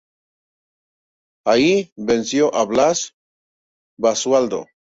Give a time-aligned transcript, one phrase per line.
[1.53, 1.69] Allí
[2.09, 3.05] venció a Blas
[4.09, 4.63] Basualdo.